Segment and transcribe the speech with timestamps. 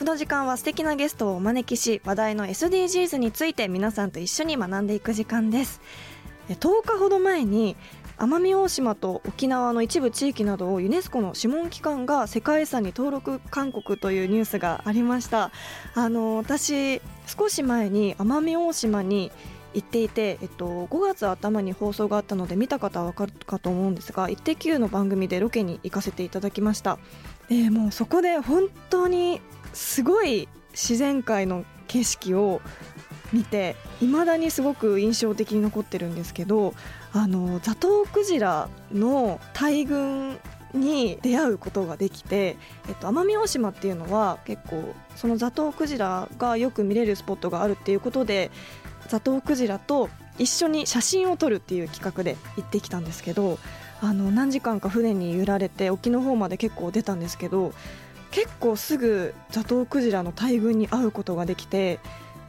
[0.00, 5.82] この時間は素敵なゲストをお招きし話題の SDGs について皆さんと一緒に学んでいく時間です
[6.48, 7.76] 10日ほど前に
[8.16, 15.52] 奄美大島と沖縄の一部地域などをユネスコの諮問機関が世界遺産に登録勧告というニュースがありました
[15.94, 19.30] あの私少し前に奄美大島に
[19.74, 26.98] 行っていて、えっと、5月頭に放送があったので見た方は分かるかと思うんですが「イッテ Q!」の番組でロケに行かせていただきました
[27.50, 29.42] でもうそこで本当に
[29.72, 32.60] すごい自然界の景色を
[33.32, 36.74] 見て未だにすごく印象的に残ってるんですけど
[37.12, 40.38] あのザトウクジラの大群
[40.74, 42.56] に出会うことができて、
[42.88, 48.50] えっと、奄美大島っていうのは結構そのザトウクジラがよく見れるスポットがあるっていうことで
[49.08, 53.58] ザトウクジラと一緒に写真を撮るっていう企画で行ってきたんですけど
[54.00, 57.72] あの何時間か船に揺られて沖の方まで結構出たんですけど
[58.30, 61.98] 結構すぐザトウクジラの大群に会うことができて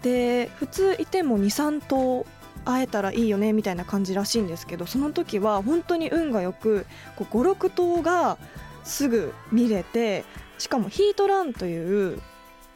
[0.01, 2.25] で普通いても23頭
[2.65, 6.85] 会えたらいいよねみたいな感じらしいんですけどその時は本当に運がよく
[7.17, 8.37] 56頭が
[8.83, 10.23] すぐ見れて
[10.57, 12.21] しかもヒートランという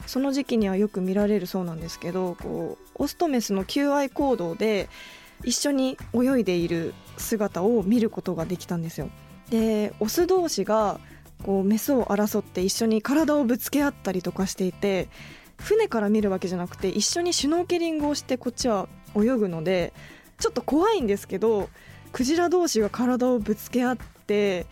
[0.07, 4.89] その時期にはよく見られるそうなんですけどこうオスとメスの求愛行動で
[5.43, 9.09] 一緒に泳いでいる姿を見ることができたんですよ。
[9.49, 10.99] でオス同士が
[11.45, 15.09] こうメスを争って一緒に体をぶつけ合ったりとかしていて
[15.61, 19.93] 船から見るわけじゃなくて一緒にシュノーケリングをしてこっちは泳ぐので
[20.39, 21.69] ちょっと怖いんですけど
[22.11, 24.65] クジラ同士が体をぶつけ合って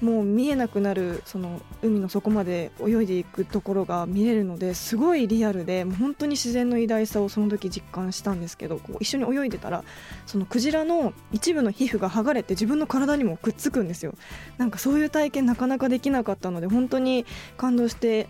[0.00, 9.84] もう見えなくなるその海の底まで泳いでいくところが見れるのですごいリアルでもう本当に自然の偉大さをその時実感したんですけどこう一緒に泳いでたら
[10.26, 14.14] そのクジラの一部の皮膚が剥がれて自分の体にもくっつくんですよ。
[14.58, 17.24] なんかそういう体験なかなかできなかったので本当に
[17.56, 18.24] 感動して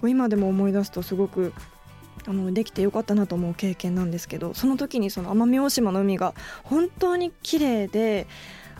[0.00, 1.52] こう今でも思い出すとすごく
[2.26, 8.26] あのできてよかったなと思う経験なんですけどその時にその奄美大島の海が本当に綺麗で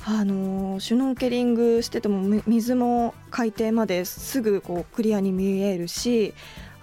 [0.05, 6.35] あのシュノーケリングしてても水も海底まですぐこうクリアに見えるし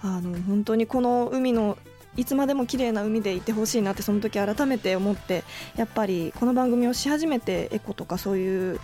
[0.02, 1.76] あの本当にこの海の
[2.16, 5.44] いつまでも綺麗な海でいてほしいなってその時改めて思って
[5.76, 8.80] やっぱりこの番組をし始めてエコとかそういう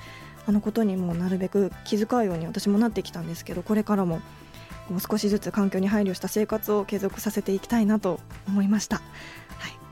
[0.47, 4.21] あのことにもなるべく気遣うように私もなってきたんですけどこれからも
[4.89, 9.03] もう少しずつ環境に配慮した生活を継続させていきたいなと思いました。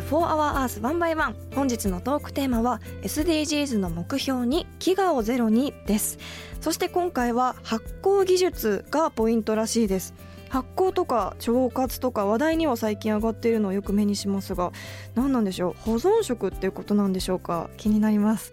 [0.00, 6.18] ス4 Hour Earth 1 by 1本日のトークテーマは SDGs の目標に飢餓をゼロにです。
[6.60, 10.14] そして今回は発酵技術がポイントらしいです。
[10.48, 14.72] 発酵とか腸活とか話題には最近上がっているのをよく目にしますが
[15.14, 15.74] 何なんでしょう？
[15.82, 17.68] 保存食っていうことなんでしょうか？
[17.76, 18.52] 気になります。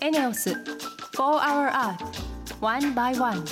[0.00, 0.56] エネオス4
[1.16, 1.96] Hour Earth
[2.60, 3.44] One by One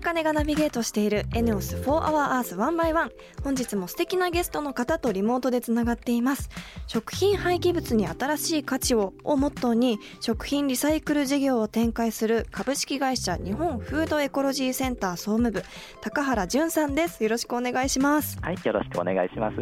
[0.00, 3.10] 茜がナビゲートしているエネオス4 Hour Earth 1 by 1
[3.44, 6.48] 本日も素敵なゲストの方とリモートでつながっています。
[6.86, 15.62] 食品廃棄物に新しい価値ををモットーに食品リサイクル事業を展開する株式会社日本フードエコロジーセンター総務部
[16.00, 17.22] 高原淳さんです。
[17.22, 18.38] よろしくお願いします。
[18.40, 19.56] はいよろしくお願いします。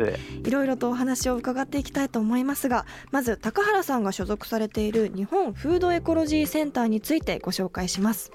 [0.44, 8.30] いろいろとお話を伺っていきたいと思いますがまず高原さんが所属されている日本フードエコロジーセンターについてご紹介します。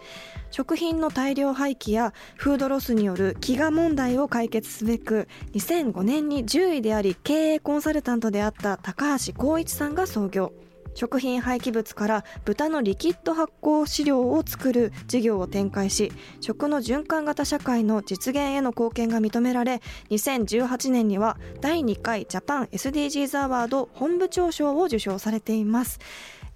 [0.51, 10.53] 食品の大量廃棄やフードロスによる飢餓問題を解決すべく2005年に獣医であり経営コンサルタントであった高橋光一さんが創業
[10.95, 25.99] 食品廃棄物から豚のリキッド発酵飼料を作る事業を展開し食の循環型社会の実現への貢献が認められ2018年には第2回ジャパン SDGs アワード本部長賞を受賞されています。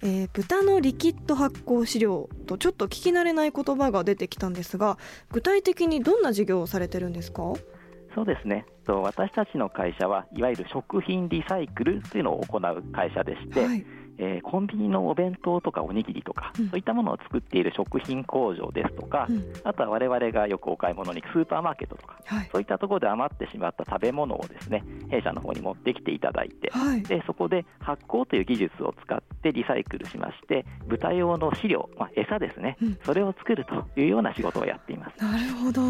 [0.02, 4.96] えー、豚のリキッド発酵飼料とちょっと聞き慣れない言葉が出てきたんですが
[5.32, 7.54] 具体的にどんな事業をされてるんですか？
[8.14, 8.64] そうですね。
[8.86, 13.84] 私たちの会社はいわゆる食品リサイクルというのを行う会社でして、はい
[14.18, 35.22] えー、コンビニのお弁当とかおにぎりとか、うん、そういったものを作っている食品工場ですとか、うん、あとは我々がよくお買い物に行くスーパーマーケットとか、はい、そういったところで余ってしまった食べ物をですね弊社の方に持ってきていただいて、はい、でそこで発酵という技術を使ってリサイクルしまして豚用の飼料、まあ、餌ですね、うん、それを作るというような仕事をやっています。
[35.22, 35.82] なるほど。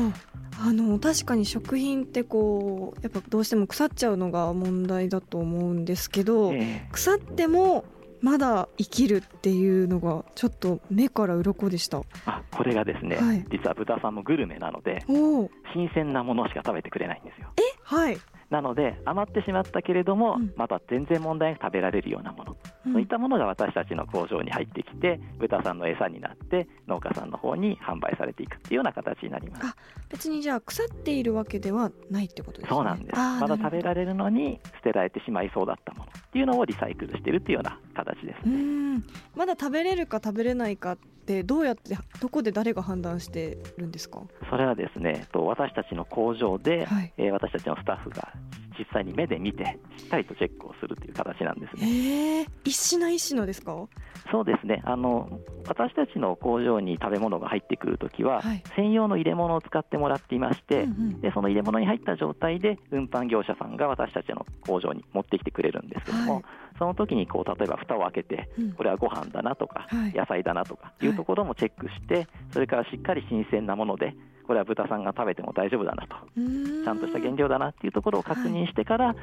[0.61, 7.85] あの確かに食品ってこうやっぱどうしても腐っちゃうのが問題だと思うんですけど、えー、腐っても
[8.21, 12.03] まだ生きるっていうのがちょっと目から鱗でした。
[12.27, 17.49] あこれがですね、はい、実は豚さんもグルメなので新鮮なものしか食べてくれないんですよ。
[17.57, 18.19] えはい
[18.51, 22.57] なので余ってしまったけれども、うん、また全然問題なく食べられるようなもの、
[22.87, 29.67] うん、そういったものが私たちの工場に入ってきて豚さんの餌になって農家さんの方に販売されていくっていうような形になります。
[29.67, 29.77] あ
[30.09, 32.77] 別にじゃあ腐っているわけではないってことですね。
[32.77, 33.17] そうなんです。
[33.17, 39.03] まだ食べられるのに捨てられてしまいそうだったものっていうのをリサイクルしているっていうような形ですね。
[39.37, 40.97] まだ食べれるか食べれないか
[41.29, 44.23] ってどうやってどこで誰が判断してるんですか？
[44.49, 48.33] それはですね私たちの工場で、はい、えー、私たちのスタッフが
[48.79, 51.87] 実際に目で見てしっかりとチェックをするという形なんですね。
[51.87, 53.89] えー、一品一品ですか？
[54.31, 54.83] そうですね。
[54.85, 66.45] あの私たちの工場に食べ物が入ってくるときは、はい、専用の入れ物を使ってもらっていまして、うんうん、でその入れ物に入った状態で運搬業者さんが私たちの工場に持ってきてくれるんですけども、はい、
[66.79, 71.07] その時にこう例えば蓋を開けて、うん、これはご飯だなとか、はい、野菜だなとかい。
[71.07, 74.15] うところもチェックして、それからしっかり新鮮なもので
[74.49, 76.17] これは豚さんが食べても大丈夫だなと。
[76.35, 79.15] ちゃんとした原料だなっていうところを確認してから、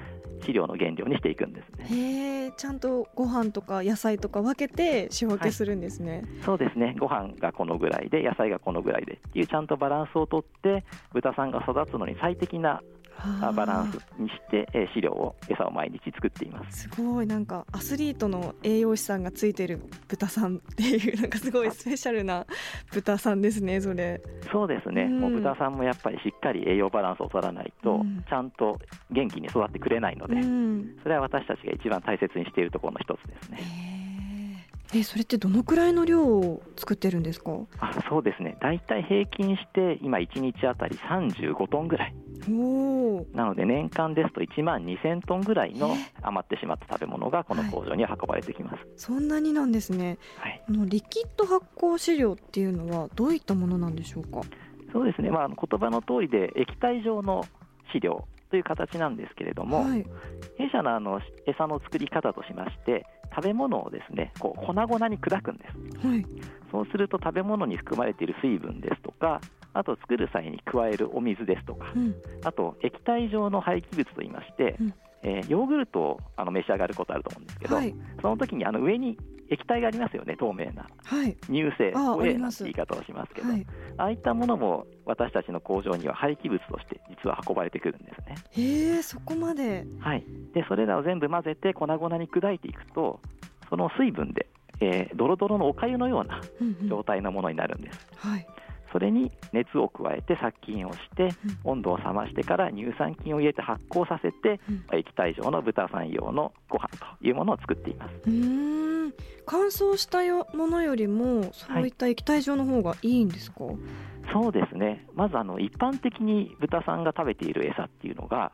[0.46, 2.46] 飼料の原料にしていくんですね。
[2.46, 6.96] へちゃんとご飯とか野菜とか分けて仕分けするんですね、はい、そうですね。
[7.00, 12.82] ご飯がこのぐらいで野菜がこのぐらいでっていうちゃんとバランスをとって豚さんが育つのに最適な
[13.56, 16.84] バランスにして、え飼料を餌を毎日作っています。
[16.84, 22.46] すごいなんかアスリートの栄養士さんがついてる豚さんっていう なんかすごいスペシャルな
[22.92, 24.22] 豚さんですねそれ。
[24.52, 28.80] そうですね、うん、もう豚さんもやっぱりしっかり栄養バランスを取らないと、うん、ちゃんと
[29.12, 33.95] 元気に育ってくれないので、うん、それは私たちが一番大切にしているところの一つですね。
[34.94, 37.52] えそれってどのくらいの量を作ってるんですか？
[37.80, 38.58] あそうですね。
[38.62, 42.16] 大体平均して今1日あたり35トンぐらい。
[43.34, 54.42] なので年間ですと1万2000トンぐらいの余ってしまった食べ物がこの工場に運ばれてきます、はい、そんなになんですね、はい、のリキッド発酵飼料っていうのはどういったものなんでしょうか？
[54.92, 57.44] そうですね、まあ、言葉の通りで液体状の
[57.94, 60.06] 飼料という形なんですけれども、はい、
[60.58, 65.66] 弊社のあの餌の作り方としまして食べ物をですねこう粉々に砕くんで
[66.02, 66.26] す、はい、
[66.72, 69.42] そうすると食べ物に含まれている水分ですとか
[69.74, 74.94] あと作る際に加えるお水ですとか、うん、あと液体状の廃棄物といいまして、うん、
[75.24, 79.18] えー、ヨーグルトをあの召し上がることあると思うんですけど、はい、その時にあの上に
[79.50, 83.66] 液体がありますよね透明な、はい、乳製ホエーなんて言い方をしますけど、はい、
[83.98, 88.36] ああいったものも私たちの工場には廃棄物として実は運ばれてくるんですね。
[88.52, 89.86] へえそこまで。
[90.00, 90.24] はい。
[90.54, 93.20] でそれらを全部混ぜて粉々に砕いていくと
[93.70, 94.48] その水分で、
[94.80, 96.42] えー、ドロドロのおかゆのような
[96.88, 98.48] 状態のものになるんです、うんうん、はい。
[98.92, 101.30] それに熱を加えて殺菌をして、
[101.66, 104.62] 温度を冷ましてから乳酸菌を入れて発酵させて、
[104.94, 106.88] 液体状の豚さん用のご飯
[107.20, 108.30] というものを作っています
[109.46, 110.20] 乾燥した
[110.56, 113.76] ものよりもそういった液体状の方がいいんですか、はい、
[114.34, 115.06] そうですね。
[115.14, 118.52] まずあの一般的に豚さんが食べている餌っていうのが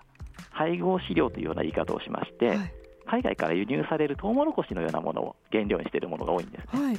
[0.49, 2.73] 配合飼料というような言い方をしまして、はい。
[3.11, 6.97] 海外から輸入されるトウモロコシのようなものを原料にしているものが多いんですね、はい、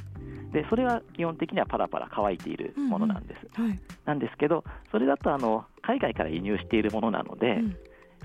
[0.53, 3.41] でそれは基本的にはパラパラ乾いているものなんです。
[3.57, 7.77] うんうんはい、なんですけどそれだとあの海外から輸入しているものなので、うん、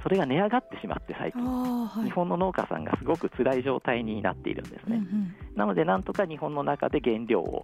[0.07, 4.95] それが値上がってしまって最近、はい、日本の農家さんがすごく辛い状態になっているんですね。
[4.95, 7.61] うんうん、なのでなんとか日本の中で原料を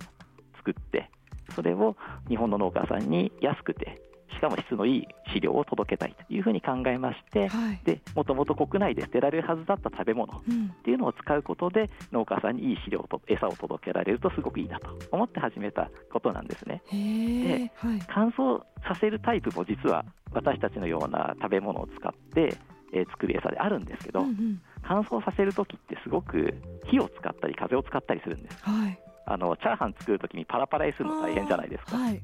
[0.57, 1.09] 作って
[1.55, 1.95] それを
[2.27, 4.01] 日本の農家さんに安くて
[4.33, 10.41] しかも質のいい飼料を届けたいというふうに考えまして、はい、でもともと国内で捨てられるはずだった食べ物っ
[10.83, 16.81] ていうのを使うことで、農家さんにいい飼料と餌を届けられるとすごくいいなと思って始めたことなんですね。
[16.91, 22.57] で、はい、乾燥させるタイプも実は私たちのような食べ物を使って、
[22.93, 26.53] えー、作る餌であるんですけど、うんうん、乾燥させる時ってすごく
[26.85, 28.63] 火を使ったり風を使ったりするんです。
[28.63, 32.21] はいあのチャーハン作るときにパラパラにするの大変じゃないですか、はい、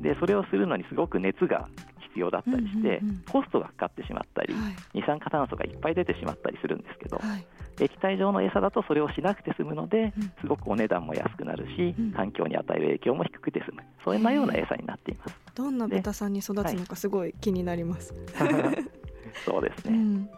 [0.00, 1.68] でそれをするのにすごく熱が
[2.08, 7.46] 必要だったりして、うんうんうん、コストがかかってしまったり、はい、二酸化炭素がいっぱい出てしまったりするんですけど、はい、
[7.80, 13.82] 液体状の餌だとそれをしなくて済むので、うん、すごくお値段も安くなるし、うん、環境に与える影響も低くて済む。
[14.04, 15.34] そんなような餌になっています。
[15.54, 18.14] どんな豚さんに育つのかすごい気になります、
[19.44, 20.30] そうですね、うん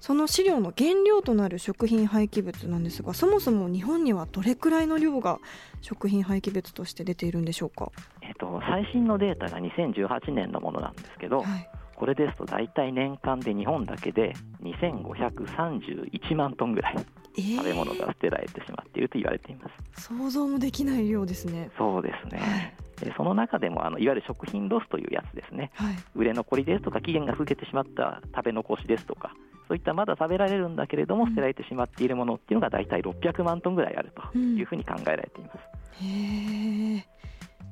[0.00, 5.38] その飼料の原料となる食品廃棄物なんですがそもそも日本にはどれくらいの量が
[5.82, 7.92] 食品廃棄物として出ているんでしょうか、
[8.22, 16.96] えっと、最新のデータが2018年のものなんですけど、はい、これですと大体年間で日本だけで2531万トンぐらい
[17.36, 21.70] 食べ物が捨てられてしまっていると言われています、想像もできない量ですね。
[21.78, 22.79] そうですね、はい
[23.16, 29.34] その中でもあのいわゆる食品ロスというやつですね、はい、売れ残りですとか期限が過ぎてしまった食べ残しですとか
[29.68, 35.58] そういったまだ食べられるんだけれども捨てられてしまっているものっていうのが大体600万トンぐらいあるというふうに考えられています。
[36.02, 37.06] うん、へ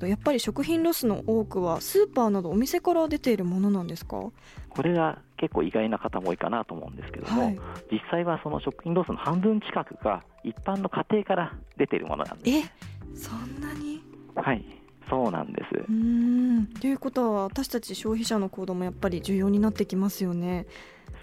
[0.08, 4.30] やっぱり食品ロスの多くはスーパーなどお店から出ているものなんですか？
[4.68, 7.58] これが結構意外な方も多いかなと思うんですけども、はい、
[7.90, 12.70] 実際はその食品ロスの半分近くが一般の家庭から出ているものなんです。
[13.14, 14.00] えそんなに？
[14.36, 14.64] はい
[15.08, 15.84] そうなんです。
[15.88, 16.66] うん。
[16.80, 20.66] ということは私たち消費者の行動もやっぱり重要になってきますよね。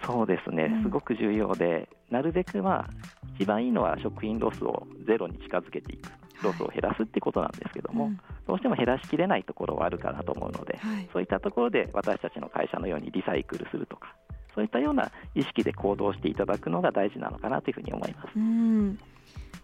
[0.04, 2.90] そうですね、すごく重要で、なるべく、まあ、
[3.38, 6.10] 一番いいのは食品ロスをゼロに近づけていく、
[6.42, 14.14] ロスを減らすってことなんですけども、はいうん、どうしても減らしきれないところはあるかなと思うので、はい、そういったところで私たちの会社のようにリサイクルするとか、
[14.54, 18.28] そういったような意識で行動していただくのが大事なのかなというふうに思います。
[18.36, 18.98] うん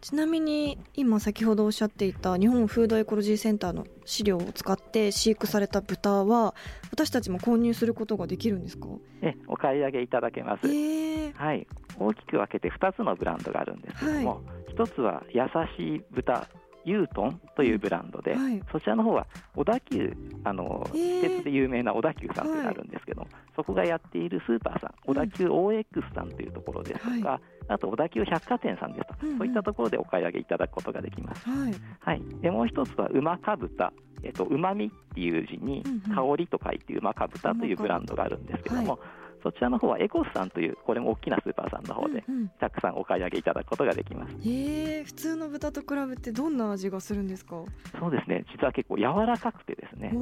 [0.01, 6.55] ちなみに今先ほどおっしゃっていた日本フードエコロジーセンターの飼料を使って飼育された豚は
[6.91, 8.89] 私たちも購入することができるんですか？
[9.23, 11.67] えお買い上げいただけます、えー、はい、
[11.99, 14.37] 大きく分けて2つのブランドがあるんですけども、は
[14.69, 15.43] い、1つは優
[15.77, 16.49] しい豚
[16.85, 20.13] ユートンというブランドで、はい、そちらの方は小田急
[20.45, 31.49] あの、私鉄で有名な小田急さんというのがあるんですけど、はい、そこがやっているスーパーさん小田急 OX さんというところですとか、はい、あと小田急百貨店さんですとか、うんうん、そういったところでお買い上げいただくことができます。
[31.49, 33.93] はい、はい、でもう一つはうまかぶた。
[34.25, 35.83] えっと、うまみっていう字に、
[36.15, 39.01] 香りと書いてうまかぶたというブランドがあるんですけども、
[39.43, 42.25] そちらの方はエコスさんというこれも大きなスーパーさんの方で、
[42.61, 44.35] たくさんお買い上げいただくことができます。
[44.49, 47.65] へえ普通の豚と比べてどんな味がするんですか？
[47.99, 48.45] そうですね。
[48.53, 50.13] 実は結構柔らかくてですね。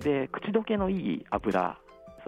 [0.00, 1.78] で口どけのいい油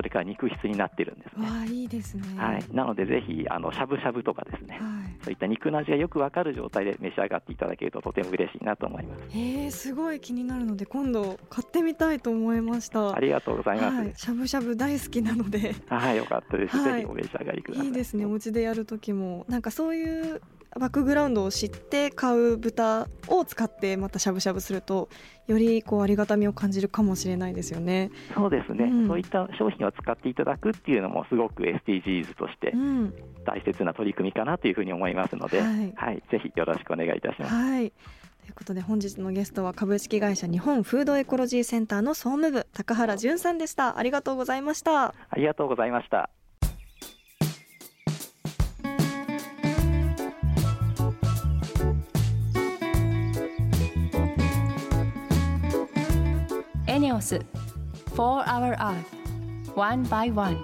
[0.00, 1.46] それから肉質になってるんですね。
[1.46, 9.24] あいいですね、はい、なのでぜひあのしゃぶしゃぶとかですね、はい、そういった肉の味がよくわかる状態で召し上がっていただけるととても嬉しいなと思います。
[9.28, 13.14] へえすごい気になるので今度買ってみたいと思いました。
[13.14, 13.96] ありがとうございます。
[13.98, 15.74] はい、しゃぶしゃぶ大好きなので。
[15.88, 16.82] はい、よかったです。
[16.82, 17.86] ぜひお召し上がりください。
[17.88, 18.24] いいですね。
[18.24, 20.40] お家でやる時もなんかそういう
[20.78, 25.08] バックグラウンドを知って買う豚を使ってまたしゃぶしゃぶすると
[25.48, 28.10] よりこうありがたみを感じるかもしれないですよね。
[28.34, 32.72] そうですね、うん、そういった商品を使っていただくっていうのもすごく SDGs として
[33.44, 37.54] 大切な取り組みかなというふうに思いますので、うんはい、はい、ぜひよろしくお願いいたします。
[37.54, 37.92] はい。
[38.42, 43.98] ということで本日のゲストは株式会社日本フードエコロジーセンターの総務部高原淳さんでした。
[43.98, 45.06] ありがとうございました。
[45.06, 46.30] ありがとうございました
[57.10, 57.40] ネオス
[58.14, 60.56] For Our Earth One by One.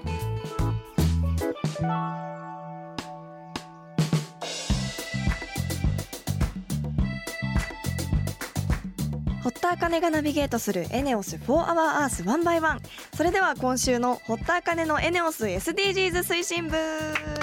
[9.43, 11.75] 堀田茜がナビゲートするエネオス4 Hour
[12.05, 12.81] Earth One by One
[13.17, 16.76] それでは今週の堀田茜のエネオス SDGs 推進部。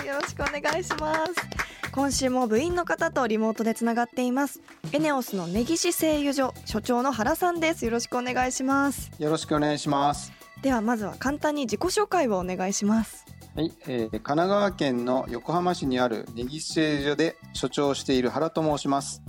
[0.08, 1.53] よろしくお願いします。
[1.94, 4.62] 今週も部員の方とリモートでつながっています。
[4.94, 7.86] エネオスの根岸製油所所長の原さんです。
[7.86, 9.12] よろしくお願いします。
[9.20, 10.34] よろしくお願いします。
[10.64, 13.28] ではまずは簡単に自己紹介をお願いします。
[13.56, 19.22] はい、えー、神奈川県の横浜市にある根岸製油所で所長をしている原と申します。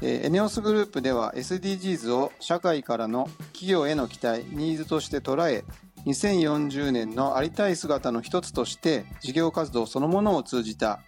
[0.00, 5.64] エネオスグループでは SDGs を社会からの企業への期待ニーズとして捉え
[6.06, 11.00] 2040年のありたい姿の一つとして事業活動そのものを通じた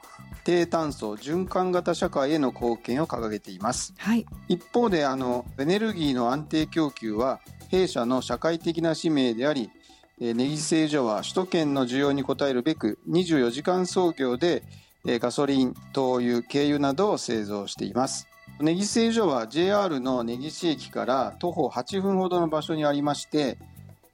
[0.48, 9.70] 低炭素循環型社会への貢献を掲げています、はい、一方であのエネルギーの安定供給は弊社の社会的な使命であり
[10.18, 14.62] 根岸製所は首都圏の需要に応えるべく24時間操業で
[15.04, 18.26] ガソリン、灯油、軽油などを製造しています。
[18.58, 23.58] 根岸製所は JR の根岸駅から徒歩8分ほどの場所にありまして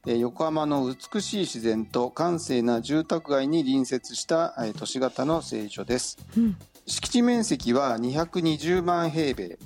[0.06, 6.56] 横浜の美しい自然と閑静な住宅街に隣接した都市型の製所です、うん、
[6.86, 9.58] 敷地面積は220万平米。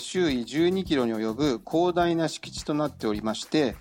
[0.00, 3.76] 周囲12キロに及ぶ広大な敷地となっておりまして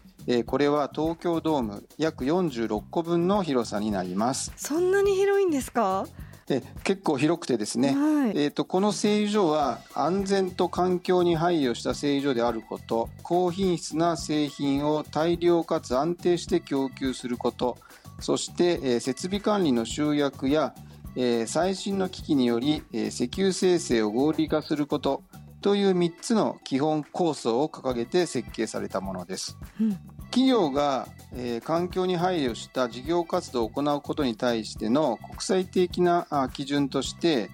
[0.45, 4.51] これは東京ドーム約46個分の広さになります。
[4.55, 6.05] そんなに広いんですか？
[6.47, 17.77] で結構広くてですね、はい、えーと、この製油所は安全と環境に配慮した製油所であること高品質な製品を大量かつ安定して供給すること
[18.19, 20.75] そして、えー、設備管理の集約や、
[21.15, 25.23] えー、最新の機器により、えー、石油生成を合理化すること
[25.61, 29.57] という3つの基本構想を掲げて設計されたものです。
[29.81, 29.99] うん
[30.35, 37.49] 企業が、えー、環境に配慮した事業活動を行うことに対しての国際的な基準として、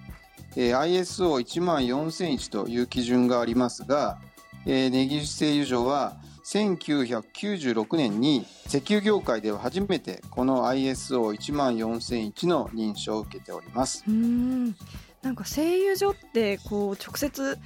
[0.56, 4.18] えー、ISO14001 という基準がありますが、
[4.66, 14.04] えー、根岸製油所は1996年に石油業界では初めてこの ISO14001 の認証を受けております。
[14.06, 14.74] うん。
[15.22, 17.58] なんか製油所ってこう直接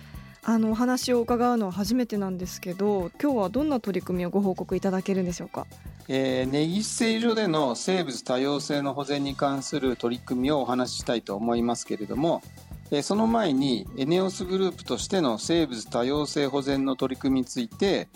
[0.45, 5.67] あのお話を伺うのは初めてなんですけど今日はどんな取り組みをご報告いただけるんでしょうか？
[6.09, 12.43] えー、根岸製所での生物多様性の保全に関する取り組みをお話ししたいと思いますけれども、
[12.91, 18.09] えー、その前にエネオスグループとしての生物多様性保全の取り組みについて、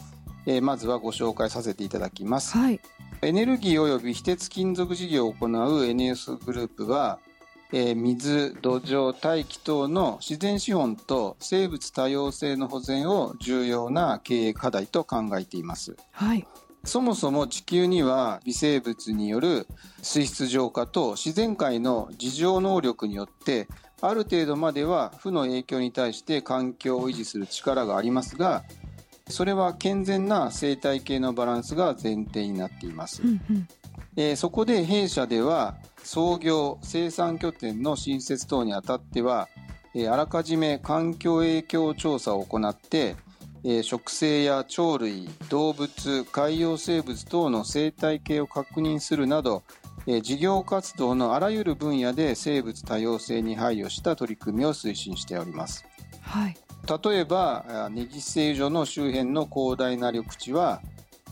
[0.47, 2.81] えー、まずはご紹介させていただきます、はい、
[3.23, 7.19] エネルギー及び非鉄金属事業を行うエネオスグループは
[7.73, 15.97] えー、水、土壌、大気等の自然資本と生物多様性の保全を重要な経営課題と考えています。
[16.11, 16.47] はい。
[16.85, 19.67] そもそも地球には微生物による
[20.03, 23.69] 水質浄化と自然界の自浄能力によって
[24.01, 28.65] ある程度までは負の影響に対して環境を維持する力がありますが
[29.29, 33.69] それは健全な生態系のバランスが前提になっています、うんうん、
[34.17, 39.49] えー、そこで弊社では創業生産拠点の新設等にあたっては、
[39.95, 43.17] えー、あらかじめ環境影響調査を行って、
[43.65, 49.63] えー、植生や鳥類動物海洋生物等の生態系を確認するなど、
[50.07, 55.85] えー、事業活動のあらゆる分野で生物多様性に配慮した取り組みを推進しております。
[56.23, 56.57] はい、
[57.05, 60.81] 例えば根岸製所の周辺の広大な緑地は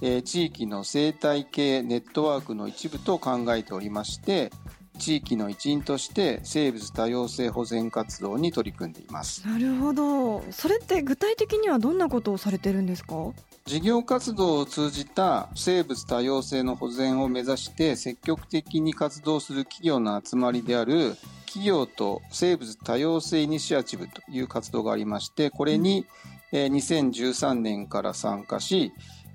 [0.01, 4.51] え地域の生態系ネットワークの一部と考えておりまして
[4.99, 9.47] 地域の一員として生物多様性保全活動に取り組んでいます。
[9.47, 10.43] なるほど。
[10.51, 13.33] それって具体的にはどんなことをされてるんですか？
[13.65, 26.07] 事業活動を通じた生物多様性の保全を目指して積極的に活動する企業の集まりである企業と生物多様性イニシアチブという活動がありましてこれに
[26.53, 28.93] 2013年から参加し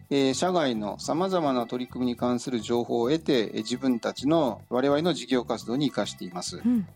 [0.10, 6.88] え社外のさまざまな取り組みに関する情報を得て、え自分たちの我々の事業活動に生かしています、うん、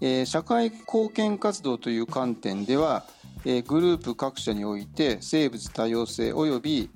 [0.00, 3.04] え社会貢献活動という観点では、
[3.44, 6.90] えグループ各社において生物多様性及び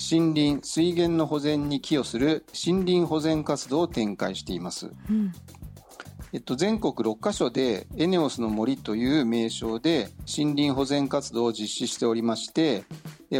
[0.00, 5.32] 森林水源の保全に寄与する森林保全活動を展開しています、うん
[6.32, 12.84] えっと、全国6カ所でエネオスの森という名称で森林保全活動を実施しておりまして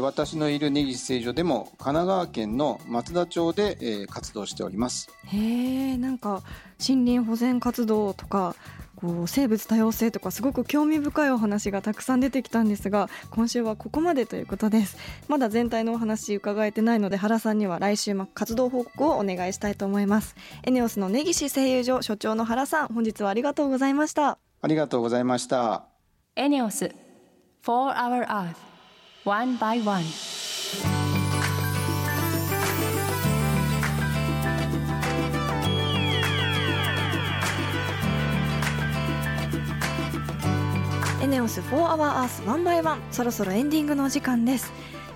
[0.00, 5.09] 私のいる根岸製所でも神奈川県の松田町で活動しております。
[5.26, 6.42] へえんか
[6.87, 8.55] 森林保全活動とか
[9.01, 14.97] こう生物多様性とかすごく興味深いお話がたくさん出てきたんですが今週はここまでということです。
[15.29, 20.37] まだ全体のお話伺えてないので原さんには来週活動報告をお願いしたいと思います。
[20.65, 24.39] エネオスの根岸声優所所長の原さん本日はありがとうございました。
[24.63, 25.87] ありがとうございました。
[26.37, 26.95] エネオス
[27.63, 28.57] For Our Earth
[29.25, 30.05] One by One
[41.31, 44.73] ネオス4 Hour Earth 1 by 1そろそろエンディングのお時間です、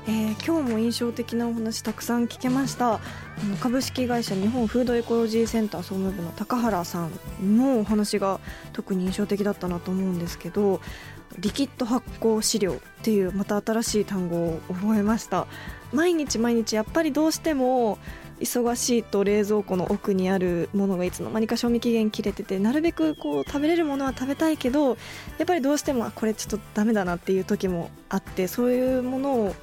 [0.07, 2.95] えー、今日も印象的なお話たくさん聞けました。
[2.95, 3.01] あ
[3.45, 7.09] の株式会社日本フードエコロジーセンター総務部の高原さ
[7.43, 8.39] んのお話が
[8.73, 10.81] 特に印象的だったなと思うんですけど
[11.41, 15.49] リキッド発酵飼料っていうまた新しい単語を覚えました。
[15.93, 17.99] 毎日毎日やっぱりどうしても
[18.41, 24.95] 忙しいと冷蔵庫の奥にあるものがいつの間にか賞味期限切れててなるべくこう食べれるものは食べたいけどや
[25.43, 29.55] っぱりどうしてもこれちょっとダメだなっていう時もあってそういうものを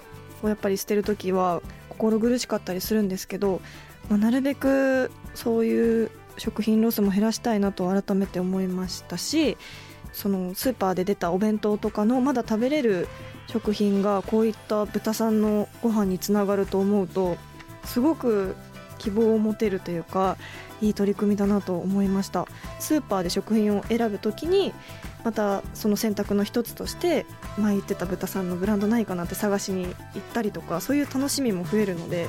[0.43, 3.61] やっぱり捨てる時は心苦しかったりするんですけど、
[4.09, 9.57] まあ、なるべくそういう食品ロスも減らしたいなと改めて思いましたし
[10.13, 13.07] そのスーパーで出たお弁当とかのまだ食べれる
[13.47, 17.37] 食品がこういった豚さんのご飯につながると思うと
[17.85, 18.55] すごく
[18.97, 20.37] 希望を持てるというか
[20.81, 22.47] いい取り組みだなと思いました
[22.79, 24.73] スーパーで食品を選ぶときに
[25.23, 27.25] またその選択の一つとして
[27.57, 29.93] 前言ってた豚さんのブランドないかなって探しに行っ
[30.33, 32.27] たりとかそういう楽しみも増えるので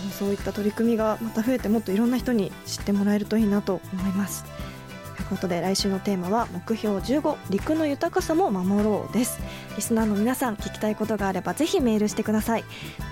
[0.00, 4.44] あのそういった取り組みがまた増えてもっといろんな人に知ってもらえるといいなと思います。
[5.28, 9.40] ということで来週のテーマは目標15陸の豊かさも守ろうです。
[9.74, 12.64] リスナーの皆さん聞きたいことがあればぜひメールしてください。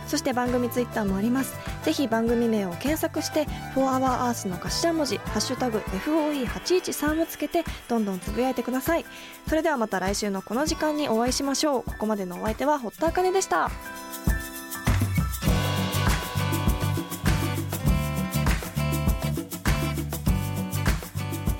[0.06, 1.54] そして番組ツイッターもあります。
[1.82, 9.04] ぜひ番組名を検索して「4 h o u r e a r t」の頭文字「ハッシュタグ #FOE813」をつけてどんどんつぶやいてください。
[9.48, 11.82] それではまた来週のこの時間にお会いしましょう。
[11.82, 13.70] ここまでのお相手は堀田茜でした。